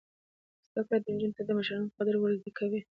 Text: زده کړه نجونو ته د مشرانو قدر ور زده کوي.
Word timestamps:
زده 0.71 0.81
کړه 0.87 0.97
نجونو 1.13 1.35
ته 1.37 1.41
د 1.45 1.49
مشرانو 1.57 1.93
قدر 1.97 2.15
ور 2.17 2.31
زده 2.39 2.51
کوي. 2.57 2.79